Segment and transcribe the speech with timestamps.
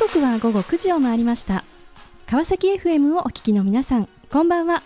[0.00, 1.62] 刻は午後9時を回りました。
[2.26, 4.82] 川崎 FM をお聞きの皆さんこんばんは。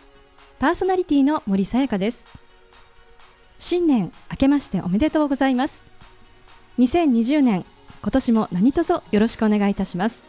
[0.58, 2.26] パーソナリティの森さやかです。
[3.60, 5.84] 新年明けましておめでとうございます。
[6.80, 7.64] 2020年
[8.02, 10.24] 今年も何卒よろしくお願いいたします。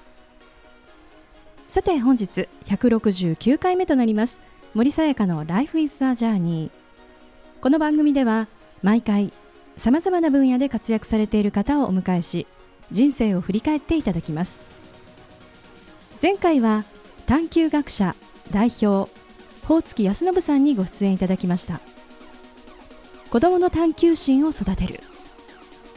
[1.68, 4.40] さて本日169回目となります
[4.76, 6.70] 森さやかの Life is a Journey
[7.60, 8.48] この番組では
[8.84, 9.34] 毎回
[9.78, 12.46] さまざまな分野で活躍されている方をお迎えし
[12.92, 14.60] 人生を振り返っていただきます。
[16.22, 16.86] 前回は
[17.26, 18.16] 探究学者
[18.52, 19.12] 代表
[19.64, 21.82] 宝月康信さんにご出演いただきました。
[23.32, 25.02] 子どもの探究心を育てる。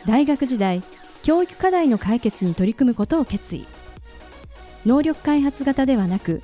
[0.06, 0.82] 大学時代
[1.22, 3.66] 教育課題の解決に取り組むことを決意。
[4.86, 6.42] 能力開発型ではなく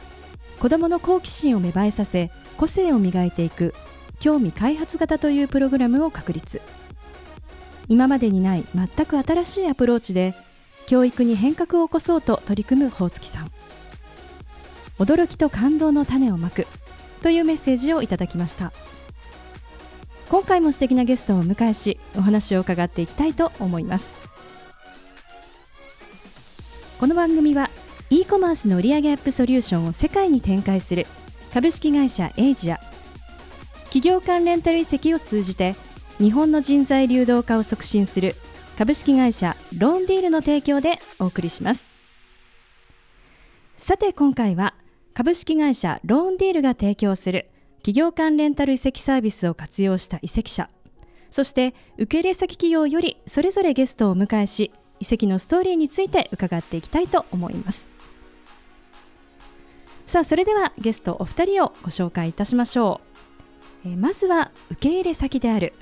[0.60, 3.74] 子どもの好奇心を芽生えさせ個性を磨いていく
[4.20, 6.60] 興味開発型というプログラムを確立。
[7.88, 10.34] 今までにない全く新しいアプローチで
[10.86, 13.50] 教育に変革を起こそうと取り組む宝月さん。
[14.98, 16.66] 驚きと感動の種をまく
[17.22, 18.72] というメッセージをいただきました。
[20.28, 24.14] 今回も素敵なゲストをお迎えしお話を伺っていきたいと思います。
[26.98, 27.70] この番組は
[28.08, 31.06] e コマースの売上アップソリューションを世界に展開する
[31.52, 32.78] 株式会社エイジア。
[33.86, 35.76] 企業間レンタル移籍を通じて
[36.18, 38.36] 日本の人材流動化を促進する
[38.78, 41.88] 株式会社ローンディールの提供でお送りします。
[43.76, 44.74] さて今回は
[45.12, 50.70] 株式会社ローンディールが提供する企業間レンタル移籍サービスを活用した移籍者
[51.30, 57.90] そして受け入れ先企業よりそれぞれゲストをお迎えし移籍のストーリーについて伺っていきたいと思います。
[60.06, 63.00] さあそれではゲストお二人をご紹介いたしましょ
[63.84, 63.88] う。
[63.88, 65.74] えまずは受け入れ先である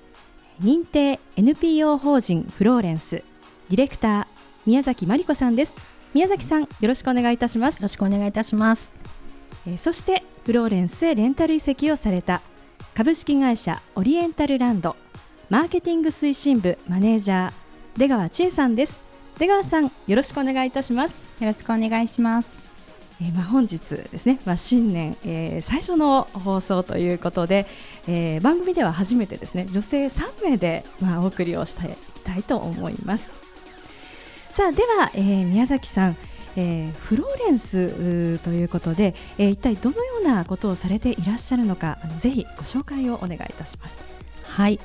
[0.60, 3.22] 認定 NPO 法人フローレンス。
[3.68, 4.26] ディレクター
[4.66, 5.74] 宮崎真理子さんです。
[6.14, 7.76] 宮崎さんよろしくお願いいたします。
[7.76, 8.92] よろしくお願いいたします。
[9.66, 12.42] えそしてフローレンスへレンタル移籍をされた
[12.94, 14.96] 株式会社オリエンタルランド。
[15.48, 17.52] マーケティング推進部マネージャー
[17.96, 19.00] 出川千恵さんです。
[19.38, 21.24] 出川さんよろしくお願いいたします。
[21.40, 22.71] よろしくお願いします
[23.22, 27.66] えー、まあ本日ですね、まあ、新年、えー、最初の放送ということで、
[28.08, 33.38] えー、番組では初めてですね女性3名で、まあ、お送りをしていきたいと思います。
[34.50, 36.16] さあでは、えー、宮崎さん、
[36.56, 43.98] えー、フローレンスということで、えー、一体どのようなことをされていらっしゃるのかあのぜひご紹介をお願いいたします。
[44.44, 44.80] はい。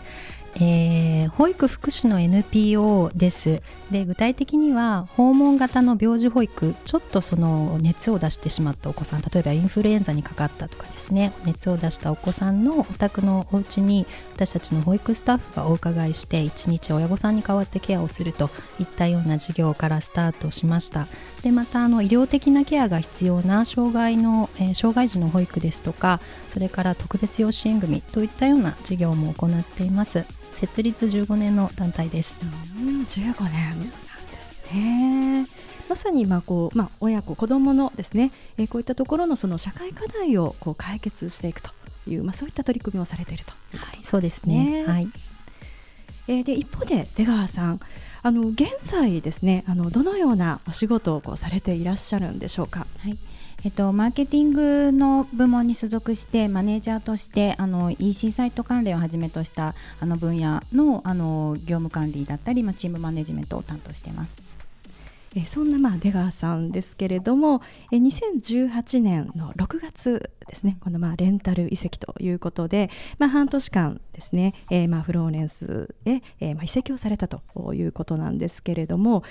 [0.56, 3.62] えー、保育福祉の NPO です。
[3.92, 14.06] で具体的には訪問型の病児保育ちょっとその熱を出してしまったお子さん例えばインフルエンザにかかったとかですね熱を出したお子さんのお宅のお家に
[14.36, 18.50] 私たちの保育スタッフがお伺いして1日親御さんに代わってケアをすると
[18.80, 21.08] いったような事業からスタートしました。
[21.44, 30.26] でまたあの医療的なケアが必要な障害の、えー、障害児の保育ですとかそれから特別養子縁組といったような事業も行っています
[30.58, 32.40] 設立15年の団体です。
[32.42, 35.46] うん、15年なんですね。
[35.88, 41.70] まさにまあこうまあ親子子どものですね、えー、こういったところのその社会課題をこう解決していくと
[42.08, 43.52] いうまあそういった取り組みをされていると。
[43.78, 44.84] はい、そうですね。
[44.88, 45.08] はい。
[46.28, 47.80] えー、で一方で出川さん、
[48.28, 52.86] あの現在ですね、あのどのようなお仕事をこうされていらっしゃるんでしょうか？
[53.00, 53.18] はい。
[53.64, 64.57] えっと、マーケティングの部門に所属してマネージャーとしてあの EC サイト関連をはじめとしたあの分野のあの業務管理だったり、まあ、チームマネジメントを担当しています。
[65.36, 67.62] えそんなまあ出川さんですけれども
[67.92, 72.90] え2018年の6月ですねこのまあレンタル移籍ということで、
[73.20, 77.42] まあ、半年間ですね、えー、まあフローレンスへ、えー、まあ移籍をされたと
[77.74, 79.24] いうことなんですけれども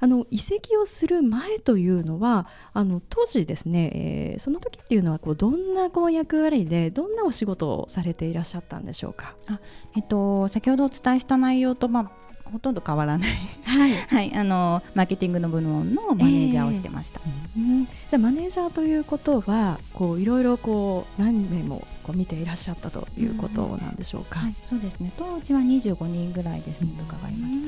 [0.00, 9.34] あの移籍をする前というのはあの当時ですね、えー、その時っていうのはこうどんなこう役割でどんなお仕事をされていらっしゃったんでしょうか？
[9.46, 9.60] あ
[9.96, 12.23] えっと、先ほどお伝えした内容と、まあ、
[12.54, 13.30] ほとんど変わらない。
[13.64, 17.20] はい、 はい、あのマーケティングの部門のマネージャーをしてました、
[17.56, 24.46] えーうん、じゃあマネージャーということはこういろいろこう何名もこう見ていらっしゃったということなんでしょうか、うん。
[24.46, 25.10] はい、そうですね。
[25.18, 27.66] 当時は25人ぐらいですねと伺いました、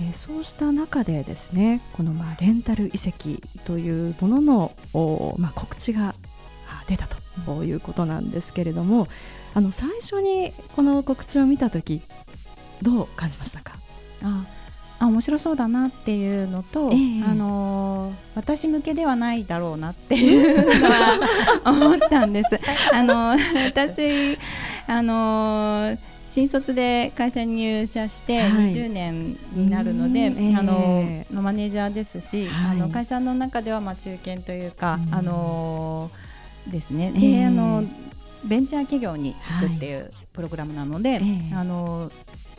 [0.00, 6.14] えー、そうした中でですねこのまあレンタル移籍というもののお、まあ、告知が
[6.88, 7.06] 出た
[7.44, 9.08] ということなんですけれども
[9.52, 12.00] あの最初にこの告知を見た時
[12.82, 13.72] どう感じましたか？
[14.22, 14.44] あ
[14.98, 21.18] あ面白そうだなっていうのと、えー、あの私向けではないだろうなっていうのは
[21.64, 22.60] 思ったんです。
[22.94, 23.36] あの
[23.66, 24.38] 私
[24.86, 25.96] あの
[26.28, 28.50] 新卒で会社に入社してはい。
[28.72, 30.38] 20年になるので、うん。
[30.38, 30.56] ええ。
[30.56, 32.80] あのマネージャーですし、はい。
[32.80, 35.14] あの会社の中ではまあ中堅というか、うん。
[35.14, 36.10] あの
[36.68, 37.84] ですね、えでえあの
[38.44, 41.20] ベンチャー企業に行くっていうプログラムなので、え
[41.50, 41.54] え。
[41.54, 42.10] あの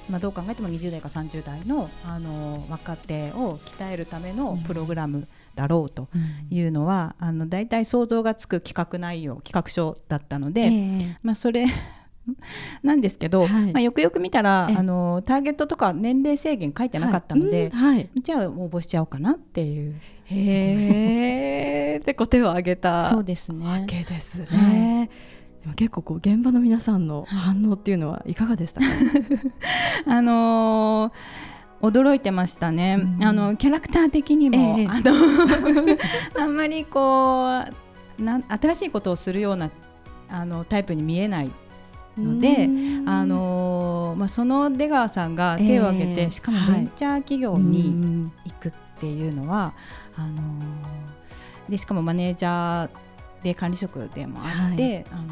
[0.10, 6.08] まあ、どう考えても20代か30代のあの若手を鍛えるためのプログラムだろうと
[6.50, 11.18] いうのは、あの大体想像がつく企画内容企画書だったので、ええ。
[11.24, 11.66] まあ、それ
[12.84, 13.74] なんですけど、はい。
[13.74, 14.78] まあ、よくよく見たらええ。
[14.78, 17.78] あのターゲットとか年齢制限書いてなかったので、はいうん。
[17.96, 18.10] はい。
[18.22, 19.96] じゃあ応募しちゃおうかなっていう。
[20.26, 23.86] へえでこう手を挙げたそうですわね。
[23.88, 25.10] けですね。
[25.66, 28.88] はでも結構こう現場の皆さんの反応っていうのはいかがでしたか？
[30.08, 31.12] あのー
[31.82, 33.24] 驚いてましたね、うん。
[33.26, 35.12] あのキャラクター的にも、ええあの
[36.42, 37.60] あんまりこ
[38.20, 39.70] うなん新しいことをするような
[40.30, 41.52] あのタイプに見えない
[42.18, 43.10] のでうん。
[43.10, 48.32] あのーまあ、その出川さんが手を挙げて、ええしかもはいベンチャー企業うにん。
[48.46, 49.74] 行くっていうのは、
[50.16, 50.42] あのー
[51.70, 52.90] でしかもマネージャー
[53.44, 55.28] で管理職でもあって、あのー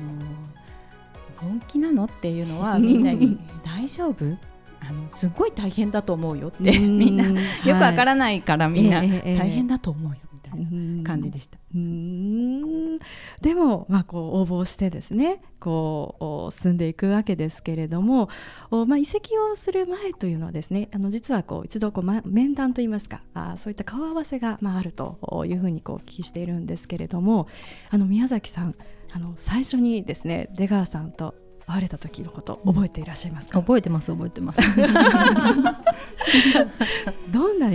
[1.38, 4.38] 本気なのっていうのは みんなに大丈夫？
[4.80, 9.08] あのすごい大変だと思うよってみんなよくわからないからみんな大
[9.50, 10.18] 変だと思うよ。
[10.31, 11.58] みたいな感じででした。
[11.74, 13.00] うん。
[13.42, 18.30] でも、まあ、こう応募してですねこうお進んでいくわけですけれども
[18.70, 27.48] お、まあ、移籍をする前というのはですねあの実はこう一度こう、ま、面談といいますかあそういった顔合わせが、まあ、あるというふうにこうお聞きしているんですけれども
[27.90, 28.76] あの宮崎さん
[29.14, 31.36] あの最初にですね出川さんと
[31.68, 34.62] 会われた時のこと覚えていらっしゃいますか、覚えてます覚えてます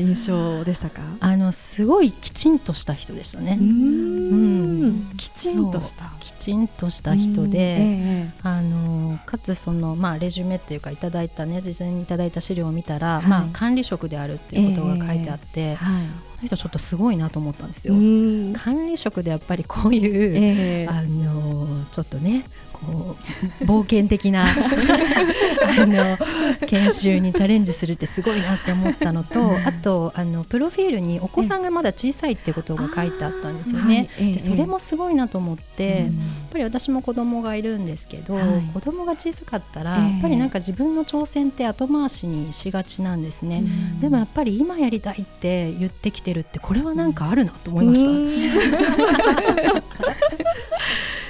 [0.07, 1.03] 印象でしたか？
[1.21, 5.11] あのすごいきちんとした人でしたね、うん。
[5.17, 6.05] きちんとした。
[6.21, 7.51] きちんとした人うん。
[7.51, 13.27] で、えあのかつその、まあ、レジュメっていうかいただいたね事前にいただいた資料を見たら、はい。
[13.27, 16.07] まあ、管理職であるっていうことが書いてあって、えはい。
[16.37, 17.95] この人ちょっとすごいなと思ったんですよ。
[17.95, 18.53] うん。
[18.53, 20.87] 管理職でやっぱりこういう、ええ。
[20.87, 22.45] あのちょっとね
[22.77, 23.17] こ
[23.61, 26.19] う冒険的なあの
[26.67, 34.09] 研修にチャレンジするってすごいなって思ったのとあとあのプロフィールにお子さんがまだ小さいってことが書いてあったんですよね。
[34.19, 36.17] でそれもすごいなと思って、うん。
[36.17, 38.45] やっぱり私も子供がいるんですけど、はい。
[38.73, 40.13] 子供が小さかったら、ええ。
[40.13, 43.63] やっぱりなんか自分の挑戦って後回しにしがちなんですね。
[43.65, 44.01] うん。
[44.01, 48.11] でもやっぱり今やりたいって言ってきてるってこれはなんかあるなと思いました。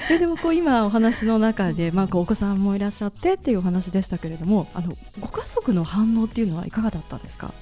[0.08, 7.52] うんえでもこう今お話の中で、まあ、こうお子さんもいらっしゃってっていうお話でしたけれどもあのご家族の反応っていうのはいかがだったんですか？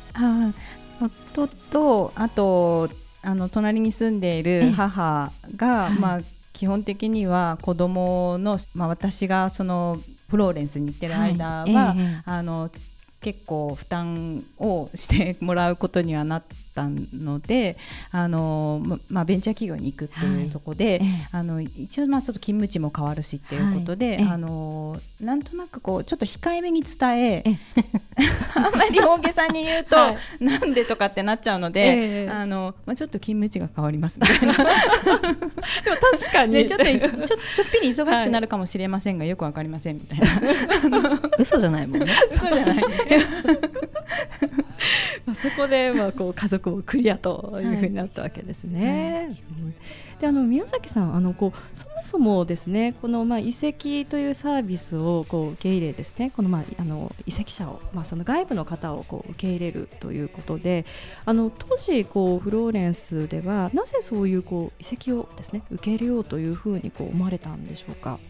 [1.01, 2.89] 夫とあと
[3.23, 4.43] あの隣に住んでいええ。
[4.67, 5.99] る母が、はい。
[5.99, 6.21] まあ、
[6.53, 9.99] 基本的には子供のまあ、私がその
[10.29, 12.23] フローレンスに行ってる間は、はいええ。
[12.27, 12.71] あの
[13.21, 16.43] 結構負担をしてもらうことにはなっ
[16.75, 17.77] たので
[18.11, 24.17] あの、ままあ、ベンチャー企業に行くっていうところで、ええあの一応まあちょっと勤務地も変わるしっていうことで、はい。
[24.17, 27.59] ええあのなんとなくこうちょっと控えめに伝ええ
[28.57, 30.45] あんまり大げさに言うと、はい。
[30.45, 32.31] なんでとかってなっちゃうので、ええ。
[32.31, 34.55] あのまあ、ちょっと勤務地が変わりますみたいな。
[34.55, 37.39] でも確かで ちょっといちょちょっ
[37.73, 40.19] ぴり忙しくなるかもしれませんが、よくわかりませんみたい
[40.91, 41.21] な。
[41.39, 42.07] 嘘じゃないもんね。
[42.31, 42.85] そうじゃない。
[45.27, 49.29] まあ、そこでまあこう家族をクリアというふうになったわけですね。
[49.59, 49.75] うん
[50.21, 60.87] であの宮崎さんあのこうそもそもですねこのまあ移籍というサービスをこう受け入れですねこのまああの移籍者をまあその外部の方をこう受け入れるということで
[61.25, 68.21] あの当時こうフローレンスではなぜそういうこう移籍をですね受け入れようというふうにこう思われたんでしょうか？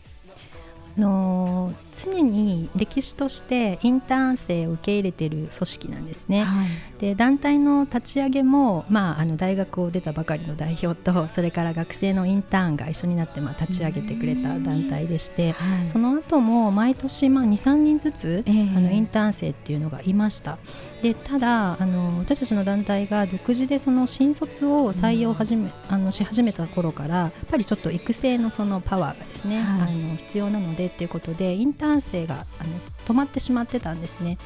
[0.97, 6.45] あの常に歴史としてインターン生を受け入れている組織なんですね。
[6.45, 6.69] はい。
[6.99, 15.89] で団体の立ち上げも、まあ、あの大学を出たばかりの代表とそれから学生のインターンが一緒になって、まあ、立ち上げてくれた団体でしてはい。
[15.89, 18.69] その後も毎年、まあ、23人ずつ、ええ。
[18.77, 20.59] あのインターン生っていうのがいました
[21.05, 29.83] でただあの私たちの団体が独自でその新卒を採用始め、あのし始めた頃からやっぱりちょっと育成のそのパワーがですね、はい。
[29.83, 32.71] あの必要なのでっていうことでインターン生があの
[33.07, 34.39] 止まってしまってたんですね。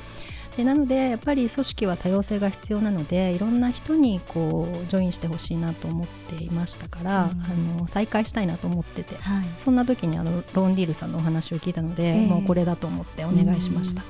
[0.57, 7.79] でなのでやっぱり組織は多様性が必要なのでいろんな人にこうジョインしてほしいなと思っていましたから、うん。
[7.79, 9.45] あの再開したいなと思っててはい。
[9.61, 12.27] そんな時にあのローンディールさんのお話を聞いたので、ええ。
[12.27, 14.03] もうこれだと思ってお願いしました。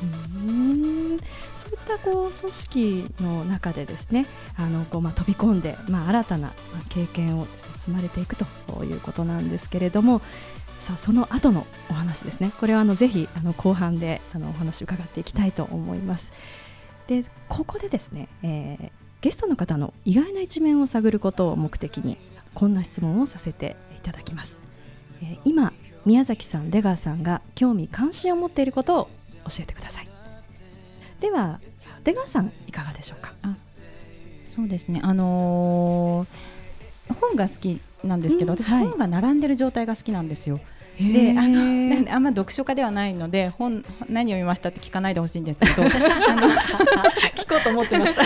[0.47, 0.78] うん
[1.95, 4.27] ったこう組織の中でですね
[4.57, 6.53] あのこうまあ飛び込んで、まあ、新たな
[6.91, 10.21] 経験をね積まれていくということなんですけれども
[10.79, 12.53] さあその後のお話ですね。
[12.61, 16.33] これはあのぜひあの後半であのお話伺っていきたいと思います。
[17.09, 18.91] でここでですね、えー、
[19.23, 22.19] ゲストの方の意外な一面を探ることを目的に
[22.55, 24.59] こんな質問をさせていただきます、
[25.23, 25.73] えー、今
[26.05, 29.05] 宮崎さん出川さんが興味関心を持っていることを
[29.49, 30.09] 教えてください。
[31.21, 31.61] では
[32.09, 33.35] 出川さんいかがでしょうか？
[34.45, 35.01] そうですね。
[35.05, 40.59] あのー、本が好きなんですけど、うん、私、本が並んでる状態が好きなんですよ。
[40.99, 46.49] であのあんま読書家ではないので本何読みましたって聞かないでほしいんですけど あの
[47.37, 48.23] 聞こうと思ってました。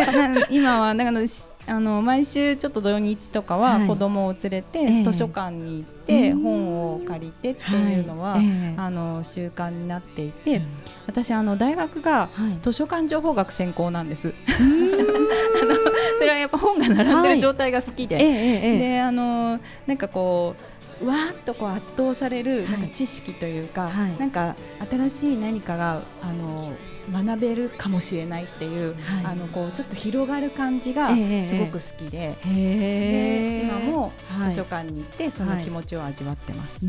[0.50, 1.20] 今はなんか
[1.68, 8.38] あの毎週ちょっと土日とかは子供を連れて図書館に行って本を借りてっていうのは、
[8.78, 10.62] あの習慣になっていて。
[11.08, 12.28] 私あの大学が
[12.62, 14.34] 図書館情報学専攻なんです。
[14.46, 15.74] あの
[16.18, 20.54] それはやっぱ本が並んでる状態が好きで、であのなんかこ
[21.00, 24.54] うわーっとこう圧倒されるなんか知識というか、はい、なんか
[24.90, 26.72] 新しい何かがあの
[27.10, 32.34] 学べるかもしれないっていう、はい、あのこうちょっと広がる感じがすごく好きで。
[32.44, 34.12] で今も
[34.50, 36.86] 図書館に行ってその気持ちを味わってます。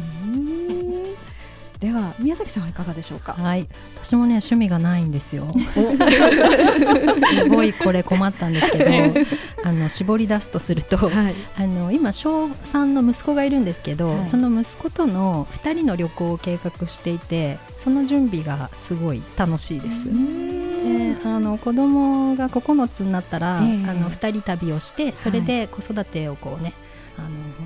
[1.82, 3.34] はいでは宮崎さんはいかがでしょうか？
[3.34, 3.68] はい。
[3.96, 5.48] 私もね趣味がないんですよ。
[5.56, 8.92] すごいこれ困ったんですけど
[9.64, 20.06] あの絞り出すとすると、はい、あの今小3の息子がいるんですけど、はい、その息子との2人の旅行を計画していてその準備がすごい楽しいです。
[20.06, 26.89] であの子供が9つになったら、えー、あの2人旅をしてそれで子育てをこうね、あの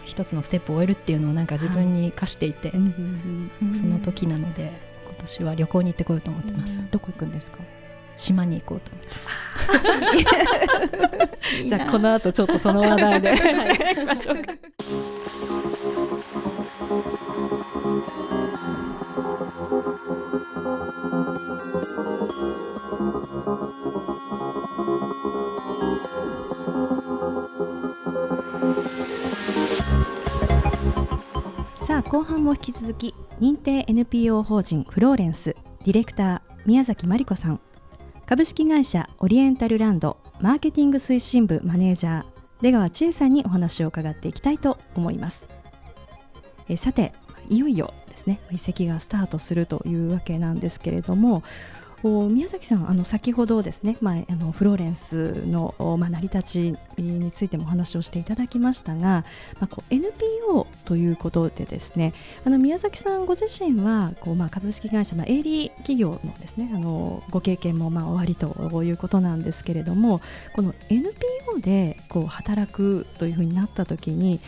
[0.06, 4.72] 一つのステップを終えるっていうのをなんか自分に課していて、はい、その時なので
[5.06, 6.84] 今年は旅行に行ってこようと思ってます。
[6.92, 7.60] どこ行くんですか？
[8.16, 9.06] 島に行こうと思っ
[11.58, 14.54] て じゃあこの後ちょっとその話題で、はい、行きましょうか。
[32.14, 37.60] 後半も引き続き認定 NPO 法人フローレンスディレクター宮崎真理子さん。
[38.28, 42.26] 株式会社オリエンタルランドマーケティング推進部マネージャー
[42.62, 45.50] 出川千恵さんにお話を伺っていきたいと思います。
[46.70, 47.14] えさて
[47.50, 51.42] いよいよですね移籍がスタートするというわけなんですけれども
[52.04, 59.24] 宮崎さんあの先ほどですね、まあ、あのフローレンスの、まあ、成り立ちについてもお話をしていただきましたが、
[59.60, 70.20] まあ、こう NPO ということでですねあの宮崎さんご自身はこう、まあ、株式会社、まあ、営利企業のですねあのご経験もまあ終わりということなんですけれども
[70.56, 74.42] この NPO でこう働くというふうになった時に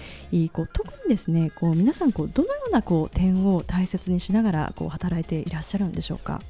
[0.52, 6.42] こう特にですねこう皆さんこうどのようなこう点を大切にしながらこう働いていらっしゃるんでしょうか？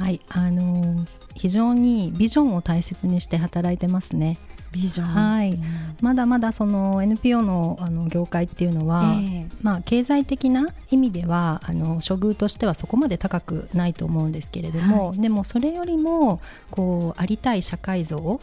[0.00, 4.38] はいあのー、非常にビジョンを大切にして働いてますね。
[4.72, 5.62] ビジョン、はい、うん、
[6.00, 16.40] まだまだその NPO のあの業界っていうのは、えー、まあ、経済的な意味ではあの処遇としてはそこまで高くないと思うんですけれども、はい、でもそれよりも
[16.70, 18.40] こうありたい社会像を、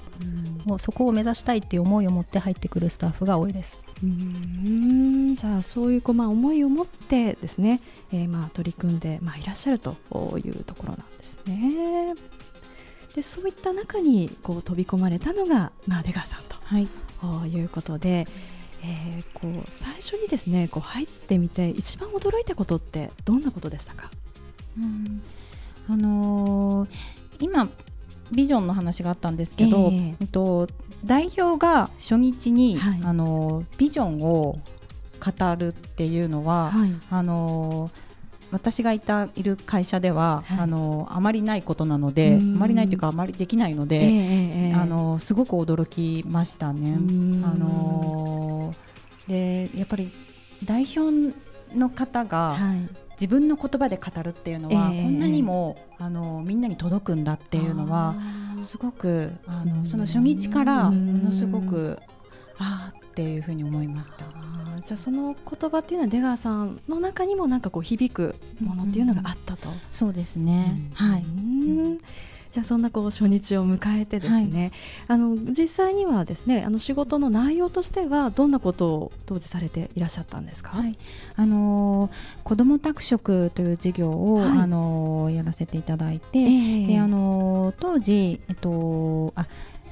[0.68, 3.87] うん、そこを目指したいっていう思いを持って入ってくるスタッフが多いです。
[4.04, 5.36] うん。
[5.36, 9.96] じゃあそういうこう、まあ、思いを持ってですね、えー、まあ取り組んで、まあ、いらっしゃると
[10.38, 12.16] いうところなんですね。
[13.16, 16.88] でそういった中にこう飛び込まれたのが、まあ、出川さんと、はい、
[17.50, 18.27] いうことで、
[18.84, 24.12] えー、こう最初にですねこう入ってみて一番驚いたことってどんなことでしたか、
[24.77, 25.22] うん。
[25.89, 26.89] あのー、
[27.39, 27.68] 今
[28.32, 30.68] ビジョンの話があったんですけど、えー、えっと、
[31.06, 34.60] 代表が初日に、はい、あのビジョンを
[35.20, 37.89] 語るっていうのは、はい、あの
[38.51, 46.96] 私がいたいる会社では、はい、あのあまりないことなのであまりないというかあまりできないので、えー、あのすごく驚きましたね。
[47.44, 48.74] あの
[49.27, 50.12] でやっぱり
[50.63, 51.36] 代表
[51.75, 53.08] の方が、はい。
[53.20, 58.13] 自分の言葉で語るっていうのは、えー、こんなにもあのみんなに届くんだっていうのは
[58.64, 62.00] すごくあのその初日からものすごく
[62.58, 64.26] ああっていうふうに思いました。
[64.86, 69.70] じゃあその言葉っていうのは出川さんの中にもなんかこう響くものっていうのがあったと。
[69.92, 70.80] そうですね。
[70.94, 71.26] はい。
[72.58, 74.72] じゃあそんなこう初日を迎えてですね、
[75.08, 80.98] はい、あの実際にはですねあの仕事の内容としてはどんなことを当時されていらっしゃったんですか、はい、
[81.36, 82.10] あの
[82.44, 89.46] 子ども宅食という事業を、はい、あのやらせていただいて、えー、であの当時、えっと、あ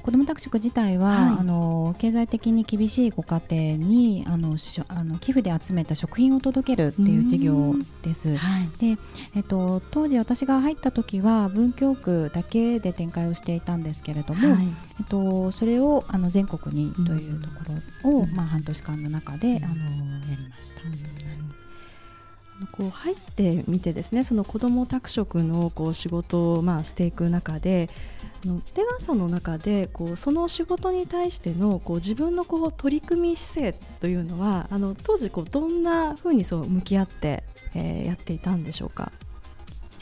[0.06, 8.36] 子ども宅食自体は、はい、あの経済的に厳しいご家庭にあのあの寄付で集めた食品を届けるっていう事業です。
[8.36, 9.00] はい、で、
[9.34, 14.68] えっと当時私が入った時は文京区だけで展開をしていたんですけれども、はい、
[15.00, 17.54] えっとそれをあの全国にというとこ
[18.04, 19.60] ろを、まあ半年間の中であのや
[20.36, 21.25] りました。
[22.72, 27.90] こう入ってみてですねその子ども宅食のこう仕事をまあしていく中で
[28.74, 37.42] 出川さんの中でこうその仕事に対してのこう自分のこう取り組み姿勢というのはあの当時こうどんなふうにそう向き合って、
[37.74, 39.12] えー、やっていたんでしょうか？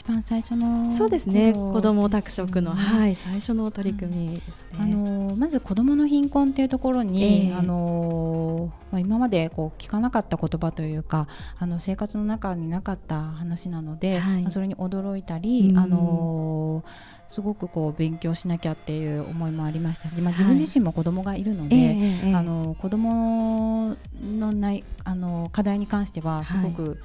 [0.07, 1.53] 番最初のそうですね。
[1.53, 16.83] 子ども宅食の、はい、最初の取り組みですね、あのまず子どもの貧困というところに、えー、あのまあ、今までこう聞かなかった言葉というかあの生活の中になかった話なので、はい、まあ、それに驚いたり、あの
[17.27, 26.97] すごくこう勉強しなきゃっていう思いもありましたし、まあ、自分自身も子供がいるので、はいえー、あの子供のないあの課題に関してはすごく、はい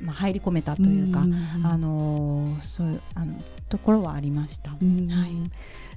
[0.00, 1.20] まあ、入り込めたというか、
[1.64, 3.34] あのそういうあの
[3.68, 4.70] ところはありました。
[4.70, 4.80] はい。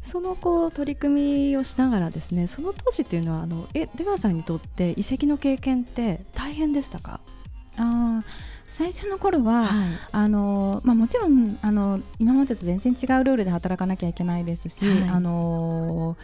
[0.02, 7.20] そのこう取り組みをしながらですねその当時っていうのはあのえ出川さんにとって遺跡の経験って大変でしたか？
[7.78, 8.22] あ
[8.66, 16.18] 最初の頃は、はい、あのまあ、もちろんあの今までと全然違うルールで働かなきゃいけないですし、はい、あの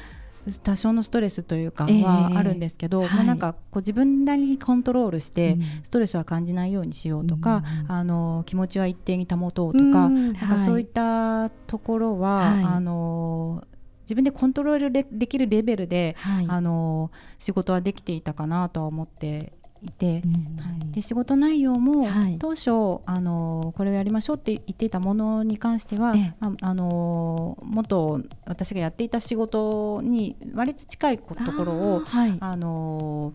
[0.63, 13.63] 多少のストレスというかはあるんですけど、えー、まあ、なんかこう自分なりにコントロールしてストレスは感じないようにしようとか、うん、あの気持ちは一定に保とうとかうん、なんかそういったところは、はい、あの
[14.01, 22.07] 自分でコントロールできるレベルで、はい、あの仕事はできていたかなとは思っていて、うんはい、で仕事内容も
[22.39, 32.03] 当初、あのこれをやりましょうって言っていたものに関しては、あ、あの元私がやっていた仕事に割と近いところを
[32.39, 33.33] あ、の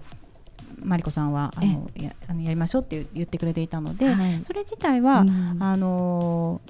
[0.81, 6.61] マリコさんはあのやあのやりましょうって言ってくれていたので、はい、それ自体は、うん、あの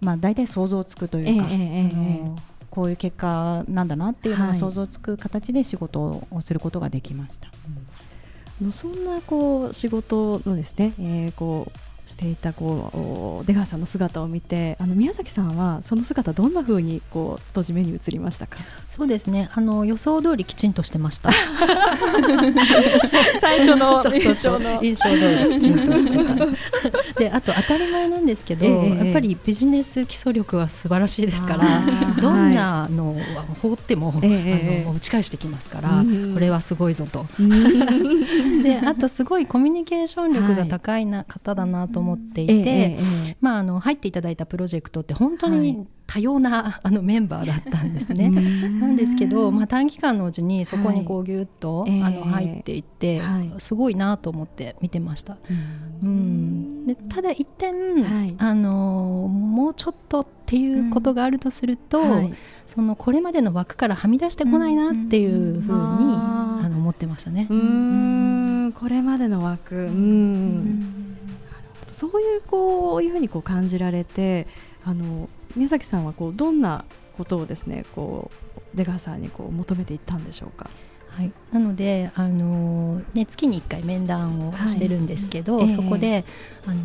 [0.00, 7.48] まあ、大体想像つくというか、えええこういう結果なんだなっていうのが想像つく形で仕事をすることができました。
[7.66, 7.79] うん
[8.72, 18.58] そんなこう仕事のですね、えー、こうしていたこう出川さんの姿を見てあの宮崎さんはその姿どんなふうにこう当時目に映りましたか？
[18.88, 19.48] そうですね。
[19.54, 21.30] あの予想通りきちんとしてました。
[23.40, 24.82] 最初の 印象の。
[24.82, 26.16] 印象通りきちんとして
[27.14, 27.20] た。
[27.20, 31.64] であと当たり前なんですけど、えー、やっぱりビジネス基礎力は素晴らしいですから
[32.20, 33.20] どんなのを
[33.62, 37.26] 放っても、えー、あの打ち返してきますから、これはすごいぞと。
[38.62, 48.28] であとすごいコミュニケーション力が高いな、方だなと思っていて、えー、まあ、あの入っていただいたプロジェクトって本当に多様な、はい、あのメンバーだったんですね。
[48.80, 53.20] なんですけど、まあ、短期間のうちにそこにこうぎゅっと、はい、あの入っていって、
[53.58, 55.36] すごいなと思って見てました。
[56.02, 57.72] うん、でただ一点、
[58.38, 62.02] あのもうちょっとっていうことがあるとすると、
[62.66, 67.46] そのこれまでの枠からはみ出してこないなっていうふうに、あの思ってましたね。
[67.48, 68.72] うん。
[68.72, 69.76] これまでの枠。
[69.76, 71.09] うん
[72.00, 74.46] そういうこういうふうにこう感じられて
[74.86, 76.86] あの宮崎さんはこうどんな
[77.18, 80.70] ことをですねこう出川さんにこう求めていったんでしょうか？
[81.10, 86.24] はい、なので、あのね、月に1回面談をしてるんですけど、はい、そこで、
[86.66, 86.76] あの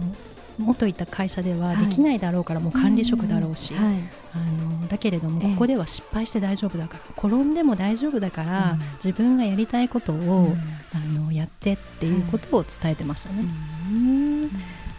[0.57, 3.95] 元いた会社ではできないだろうから、もう管理職だろうし、はい、
[4.33, 4.37] あ
[4.81, 10.47] のだけれどもここでは失敗して大丈夫だから、転んでも大丈夫だから、自分がやりたいことを、
[10.93, 13.43] あのやってっていうことを伝えてましたね。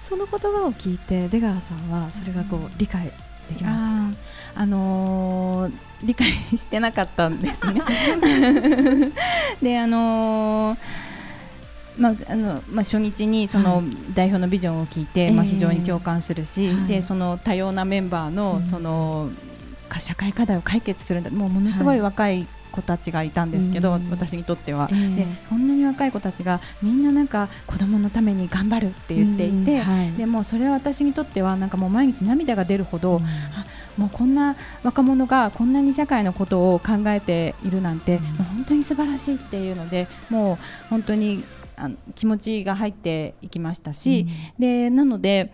[0.07, 3.07] その言葉を聞いて出川さんはそれがこう理解
[3.49, 5.73] できましたあのー、
[6.07, 7.83] 理解してなかったんですね。
[9.61, 10.79] であのー
[11.99, 13.83] まああのまあ、初日にその
[14.15, 19.31] 代表のビジョンを聞いて、はい、まあ、非常に共感するし、えー、でその多様なメンバーのその、
[19.99, 21.31] 社会課題を解決するんだ。
[21.31, 22.01] もうものすごい。
[22.01, 33.21] 若い子たちがいたんですけど、うん、私にとっては、えー、でこんなに若い子たちがみんななんか子供のために頑張るって言っていて、うんはい、でもそれは私にとってはなんかもう毎日涙が出るほど、
[33.97, 40.59] もうこんな若者がこんなに社会のことを考えているなんて、もう本当に素晴らしいっていうのでもう
[40.91, 41.45] 本当に
[41.77, 44.27] あ気持ちが入っていきましたし、
[44.59, 45.53] でなので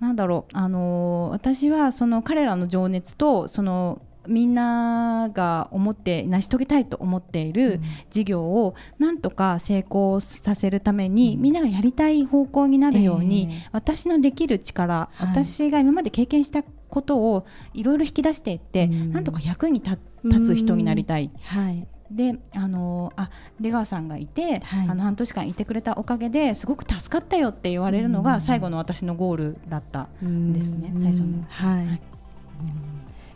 [0.00, 19.98] なんだろう、あのー、私はその彼らの情熱とそのみんなが思って成し遂げたいと思っている事業をなんとか成功させるために、みんながやりたい方向になるように、私のできる力、私が今まで経験したことをいろいろ引き出していって、なんとか役に立
[20.44, 21.30] つ人になりたい。
[21.42, 21.86] はい。
[22.10, 31.44] であのあ出川さんがいて、はい、あの半年間いてくれたおかげですごく助かったよって言われるのが最後の私のゴールだったんですね、最初の。
[31.48, 32.00] はい、はい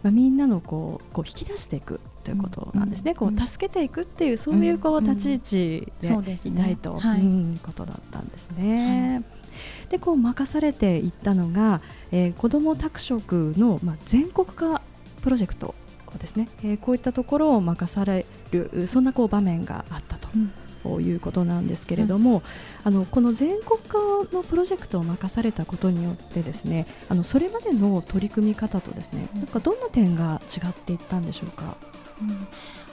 [0.05, 7.55] まあ、みんなのこうこう引き出していくということなんですね、うん、こう助けていくっていうそういうこう立ち位置でいないとい。
[7.57, 9.23] うことだったんですね。
[9.88, 11.81] でこう任されていったのが、
[12.12, 14.83] えー、子ども宅食の、まあ、全国化
[15.23, 15.75] プロジェクト
[16.19, 20.29] ですね、えー、こういったところを任されるそんなこう場面があったと。
[20.85, 22.42] ということなんですけれども、うん、
[22.85, 23.99] あのこの全国化
[24.33, 31.77] のプロジェクトを任されたことによってですねあのそれまでの取り組み方とですね、なんかどんな点が違っていったんでしょうか？
[32.20, 32.47] うん。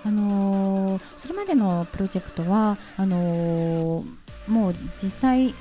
[0.03, 4.05] あのー、それまでのプロジェクトはあのー、
[4.47, 5.53] もう実際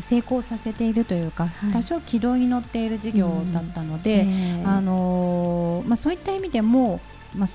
[0.00, 4.66] 成功させているというか、はい、多少軌道に乗っている事業だったので、うん。
[4.66, 7.00] あのー、まあ、そういった意味でも、
[7.34, 7.48] まあ、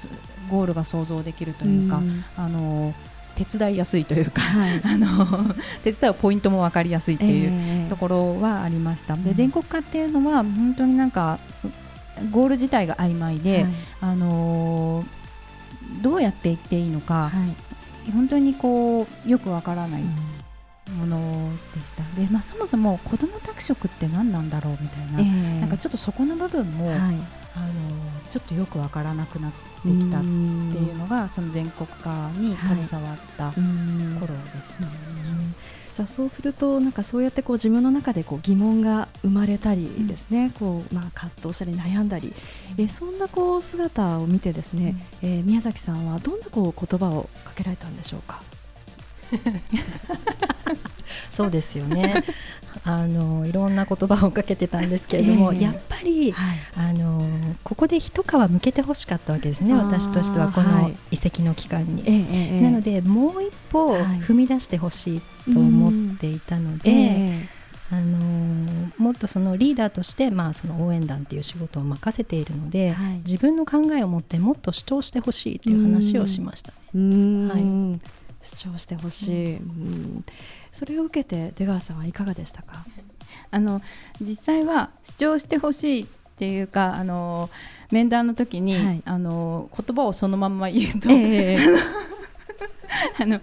[0.52, 2.94] ゴールが想像できるというか、うん、あのー、
[3.36, 9.15] 手伝いやすいというか、はい、 あの手伝うポイントも分かりやすいっていうところはありました。
[9.15, 11.39] で全国化っていうのは本当になんか
[12.32, 17.32] ゴール自体が曖昧で、はい、あのー、どうやっていっていいのか、は
[18.08, 20.02] い、本当にこうよくわからない。
[20.02, 20.10] うん。
[20.93, 22.04] ものでした。
[22.19, 27.17] で、まあ、そもそも子ども宅食って何なんだろうみたいなえー、なんかちょっとそこの部分も、はい、あの
[28.34, 29.58] ちょっとよく分からなくなって
[29.89, 34.88] きたっていうのがその全国化に携わった頃でした。
[35.96, 42.34] じゃあそうするとなんかそうやってこう自分の中でこう疑問が生まれたりですね、うん、こうまあ葛藤したり悩んだり、
[42.76, 48.41] うん、えそんなこう姿を見てですね、うん、えー、宮崎さんはどんなこう言葉をかけられたんでしょうか？
[51.30, 52.24] そうですよね
[52.84, 57.22] あのいろんな言葉をかけてたんですけれども、えー、やっぱり、はい、あの
[57.64, 62.10] ここで一皮むけてほしかったわけですね私としてはこの遺跡の期間に、は
[62.60, 65.22] い、なのでもう一歩踏み出してほしい
[65.54, 77.50] と思っていたので、えー、あのもっとそのリーダーとして、まあ、その応援団っていう仕事を任せているので、はい、自分の考えを持ってもっと主張してほしいという話をしましたね。
[77.50, 78.24] はい。
[78.44, 80.26] 主張してほしい、うん、
[80.74, 82.84] それを受けて出川さんはいかがでしたか？
[83.52, 83.82] あの
[84.20, 86.06] 実際は主張してほしいっ
[86.36, 87.50] ていうかあの
[87.92, 91.78] 面談の時に、はい、あの言葉をそのまま言うと、えー、
[93.20, 93.39] あの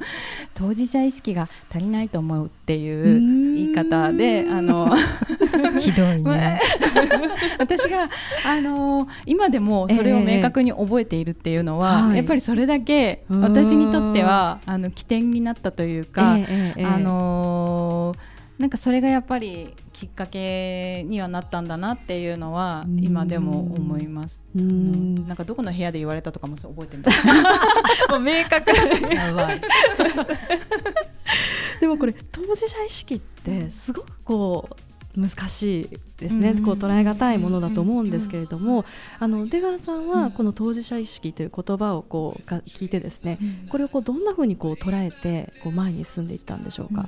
[0.55, 4.95] 当事者意識が足りないと思うっていう言い方であの
[5.81, 6.61] ひどいね。
[7.59, 8.09] 私が
[8.45, 24.41] あの今でもそれを明確に覚えているっていうのは、えー、やっぱりそれだけ私にとってはあの起点になったというか、えー、あのーなんかそれがやっぱりきっかけにはなったんだなっていうのは今でも思います。
[24.57, 25.29] うん。
[25.29, 27.03] なんかどこの部屋で言われたとかも覚えてる
[28.09, 28.71] もう明確。
[29.15, 29.61] やばい。
[31.83, 34.75] でもこれ当事者意識ってすごくこう
[35.17, 38.85] 難しいですね、こう捉え難いものだと思うんですけれども、
[39.19, 43.39] あの出川さんはこの当事者意識という言葉をこうが聞いてですね、
[43.71, 47.07] これをこうどんなふうにこう捉えてこう前に進んでいったんでしょうか？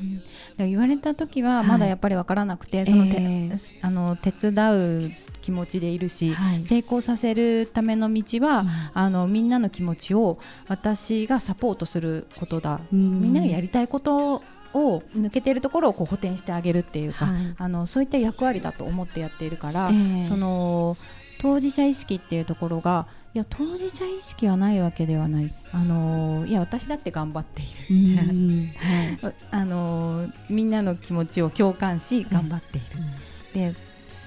[0.58, 5.10] うん、言われた時はまだやっぱり分からなくて、はい、そのて、えー、あの手伝う
[5.42, 10.38] 気持ちでいるし、はい、成功させるための道は、うん、あのみんなの気持ちを
[10.68, 14.42] 私がサポートすることだ、うん、みんながやりたいこと
[14.74, 20.96] を抜けているところをこう補填してあげるっていうか、はい、あのそういった役割だと思ってやっているから、えー、その
[21.40, 28.26] 当事者意識っていうところがいや当事者意識はないわけではない、あのいや私だって頑張っている、
[29.22, 32.86] はい、あのみんなの気持ちを共感し頑張っている。
[33.54, 33.74] うん、で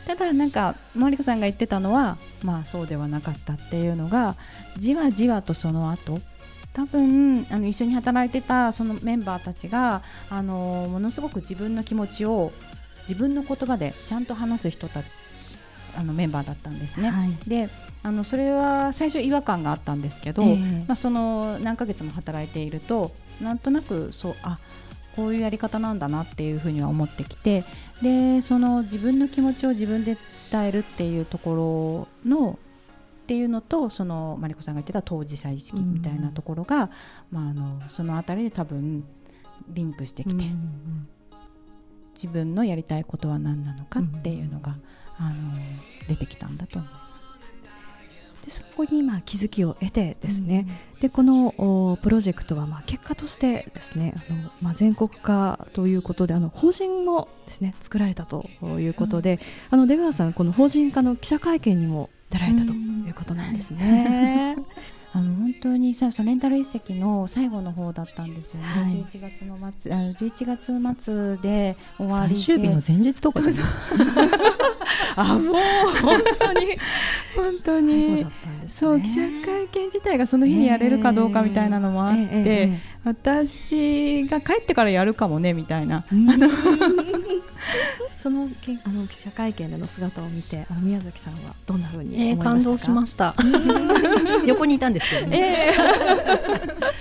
[0.08, 4.36] ただなんか森子さんが言ってたのはまあそうではなかったっていうのが
[4.78, 6.20] じわじわとその後
[6.76, 12.52] 多分あの一緒に働いてたそのメンバーたちがあのものすごく自分の気持ちを
[13.08, 15.02] 自分の言葉でちゃんと話す人た
[15.98, 17.10] あのメンバーだったんですね。
[17.10, 17.70] はい、で
[18.04, 24.60] あのそれは最初違和感があったんですけど、えー、まあ、その何ヶ月も働いているとなんとなくそうあ
[25.16, 27.64] こういうやり方なんだなっていうふうには思ってきて
[28.02, 30.18] でその自分の気持ちを自分で
[30.52, 32.60] 伝えるっていうところの
[33.26, 36.92] っていうのとそのマリコさんが言ってた当事者意識みたいなところが、
[37.32, 39.04] うん、まあ、あのその辺りで多分
[39.68, 41.08] リンクしてきて、うん、
[42.14, 44.76] 自分のやりたいことは何なのかっていうのが、
[45.20, 45.36] うん、あの
[46.08, 47.06] 出てきたんだと思います。
[48.46, 58.48] でそのこにまあ気づきを得てですね、うん、でこのプロジェクトはまあ結果としてですねあの、まあ、全国化ということであの法人もですね作られたと
[58.80, 59.40] いうことで、うん、
[59.72, 62.74] あの出川さんこの法人化の記者会見にも出られたと
[63.06, 64.58] いうことなんですね。
[65.14, 73.40] あの本当にさそレンタル遺跡の最後の方だったんですよね、はい、11月の末あの11月末で終わり最終日の前日とか
[75.16, 75.54] あもう
[76.02, 76.68] 本当に。
[77.36, 78.28] 本当に、ね、
[78.68, 86.06] そう記者会見自体がその日にやれるかどうかみたいなのもあって、えーえーえー、私が帰ってからやるかもねみたいな。
[88.18, 93.36] そのけあの記者会見での姿を見てあの宮崎さんはどんなふうに、えー、感動しました。
[94.46, 96.94] 横にいたんですけどね、えー、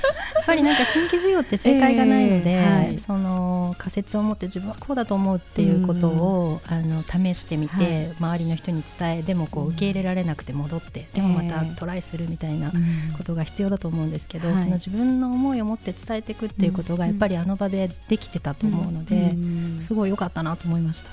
[0.46, 12.72] ぱりなんか新規事業って正解がないので、えーはい、その仮説を持って自分はこうだと思うっていうことを、あの試してみて、はい、周りの人に伝えでもこう受け入れられなくて戻って、でもまたトライするみたいな
[13.16, 19.34] ことが必要だと思うんですけど、その自分の思いを持って伝えていくっていうことがやっぱりあの場でできてたと思うので、
[19.82, 21.10] すごい良かったなと思いました。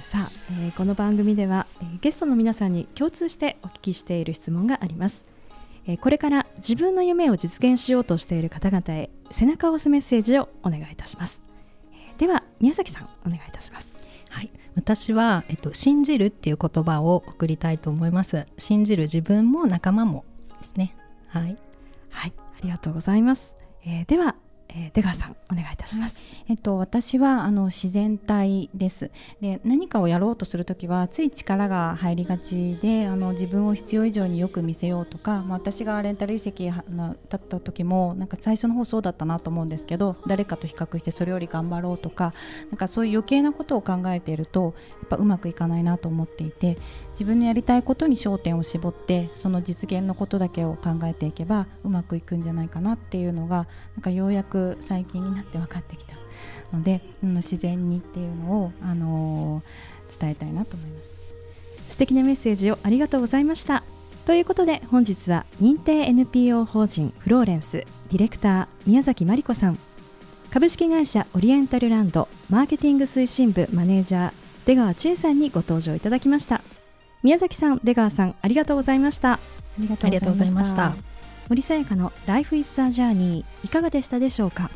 [0.00, 5.24] さあ、えー、この番組では、えー、ゲストの皆さんに共通してお聞きしている質問があります、
[5.86, 11.42] えー、これから自分の夢を実現しようとしている方々へ背中を押すメッセージをお願いいたします、
[11.92, 13.94] えー、では宮崎さんお願いいたします。
[14.30, 14.50] はい。
[14.74, 18.46] 私は、えっと、信じるっていう言葉を送りたいと思います。
[18.58, 20.24] 信じる自分も仲間も
[20.58, 20.94] ですね。
[21.28, 21.56] はい。
[22.10, 22.32] はい。
[22.38, 24.34] ありがとうございます、えー、では
[24.68, 26.24] えー、出川さんお願いいたします。
[26.48, 29.10] えっと私はあの自然体です。
[29.40, 42.32] で何かをやろうとするときはつい力が入りがちであの自分を必要以上によく見せようとか、まあ、私がレンタル遺跡だった時もなんか最初の方そうだったなと思うんですけど誰かと比較してそれより頑張ろうとか
[42.70, 46.76] なんかそういう余計なことを考えているとやっぱうまくいかないなと思っていて
[47.16, 56.14] 自分のやりたいことに焦点を絞ってその実現のことだけを考えていけばうまくいくんじゃないかなっていうのがなんかようやく最近になって分かってきた
[56.76, 61.10] ので、うん、自然にっていうのを、あのー、伝えたいなと思います。
[61.88, 63.82] 素敵なメッセージをありがとうございました。
[64.26, 69.78] ということで本日は認定 NPO 法人フローレンスディレクター宮崎真理子さん。
[70.50, 74.32] 株式会社オリエンタルランドマーケティング推進部マネージャー
[74.66, 76.60] 出川千恵さんにご登場いただきました。
[77.26, 79.32] 宮崎さん出川さんありがとうございました。
[79.32, 79.38] あ
[79.80, 80.94] りがとうございました。
[81.48, 84.70] 森さやかの Life is a Journey いかがでしたでしょうか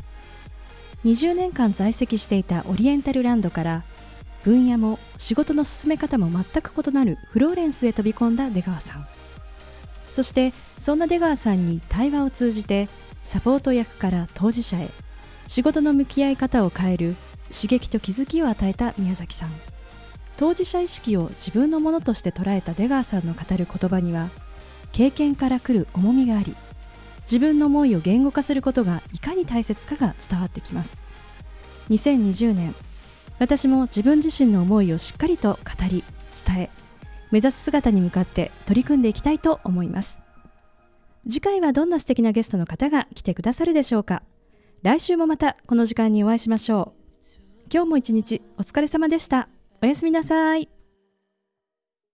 [1.05, 3.83] ？20年間在籍していたオリエンタルランドから
[4.43, 9.07] 分野も仕事の進め方も全く異なるフローレンスへ飛び込んだ出川さん。
[10.11, 12.89] そしてそんな出川さんに対話を通じて
[13.23, 14.89] サポート役から当事者へ
[15.47, 17.15] 仕事の向き合い方を変える
[17.49, 19.70] 刺激と気づきを与えた宮崎さん
[20.41, 24.29] 当事者意識を自分のものとして捉えた出川さんの語る言葉には
[24.91, 26.55] 経験から来る重みがあり
[27.25, 30.97] 自分の思いを言語化することがいかに大切かが伝わってきます。
[31.91, 32.73] 2020年
[33.37, 36.03] 私も自分自身の思いをしっかりと語り
[36.43, 36.69] 伝え
[37.29, 40.23] 目指す姿に向かって取り組んでいきたいと思います。
[41.29, 44.23] 次回はどんな素敵なゲストの方が来てくださるでしょうか。
[44.81, 47.29] 来週もまたこの時間にお会いしましょう。
[47.71, 49.47] 今日も一日お疲れ様でした。
[49.83, 50.80] おやすみなさい。